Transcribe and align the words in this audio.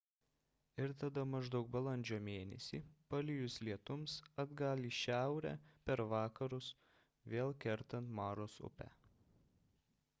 ir 0.83 0.91
tada 1.01 1.23
maždaug 1.31 1.67
balandžio 1.73 2.15
mėnesį 2.27 2.79
palijus 3.13 3.57
lietums 3.67 4.15
atgal 4.43 4.81
į 4.89 4.91
šiaurę 4.99 5.51
per 5.89 6.03
vakarus 6.13 6.71
vėl 7.35 7.53
kertant 7.67 8.11
maros 8.21 8.57
upę 8.71 8.89